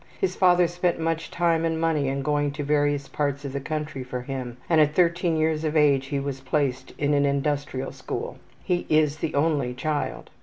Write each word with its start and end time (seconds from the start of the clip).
His 0.19 0.35
father 0.35 0.65
spent 0.67 0.99
much 0.99 1.29
time 1.29 1.63
and 1.63 1.79
money 1.79 2.07
in 2.07 2.23
going 2.23 2.49
to 2.53 2.63
various 2.63 3.07
parts 3.07 3.45
of 3.45 3.53
the 3.53 3.59
country 3.61 4.03
for 4.03 4.23
him, 4.23 4.57
and 4.67 4.81
at 4.81 4.95
13 4.95 5.37
years 5.37 5.63
of 5.63 5.77
age 5.77 6.07
he 6.07 6.19
was 6.19 6.41
placed 6.41 6.91
in 6.97 7.13
an 7.13 7.27
industrial 7.27 7.91
school. 7.91 8.39
He 8.63 8.87
is 8.89 9.17
the 9.17 9.35
only 9.35 9.75
child. 9.75 10.31